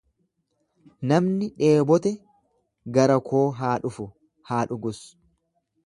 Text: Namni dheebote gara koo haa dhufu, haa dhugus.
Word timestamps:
Namni 1.11 1.49
dheebote 1.59 2.13
gara 2.99 3.21
koo 3.31 3.45
haa 3.61 3.79
dhufu, 3.87 4.11
haa 4.53 4.63
dhugus. 4.73 5.05